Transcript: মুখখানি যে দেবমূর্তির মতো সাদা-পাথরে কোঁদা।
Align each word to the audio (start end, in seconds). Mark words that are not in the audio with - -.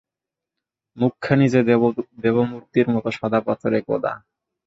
মুখখানি 0.97 1.45
যে 1.49 1.61
দেবমূর্তির 2.23 2.87
মতো 2.89 3.09
সাদা-পাথরে 3.11 3.79
কোঁদা। 3.81 4.13